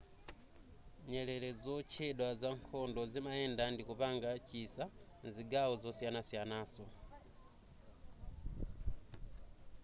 [1.11, 4.83] nyerere zotchedwa zankhondo zimayenda ndikupanga chisa
[5.25, 6.85] mzigawo zoyisanasiyanaso